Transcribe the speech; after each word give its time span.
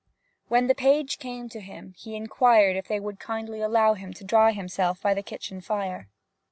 When 0.47 0.67
a 0.67 0.73
page 0.73 1.19
came 1.19 1.47
to 1.49 1.59
him 1.59 1.93
he 1.95 2.15
inquired 2.15 2.75
if 2.75 2.87
they 2.87 2.99
would 2.99 3.19
kindly 3.19 3.61
allow 3.61 3.93
him 3.93 4.15
to 4.15 4.23
dry 4.23 4.51
himself 4.51 4.99
by 4.99 5.13
the 5.13 5.21
kitchen 5.21 5.61
fire. 5.61 6.09